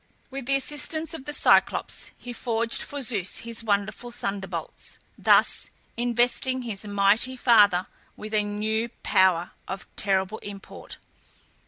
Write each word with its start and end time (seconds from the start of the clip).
With 0.31 0.47
the 0.47 0.55
assistance 0.55 1.13
of 1.13 1.25
the 1.25 1.31
Cyclops, 1.31 2.09
he 2.17 2.33
forged 2.33 2.81
for 2.81 3.03
Zeus 3.03 3.37
his 3.41 3.63
wonderful 3.63 4.09
thunderbolts, 4.09 4.97
thus 5.15 5.69
investing 5.95 6.63
his 6.63 6.87
mighty 6.87 7.37
father 7.37 7.85
with 8.17 8.33
a 8.33 8.41
new 8.41 8.89
power 9.03 9.51
of 9.67 9.85
terrible 9.97 10.39
import. 10.39 10.97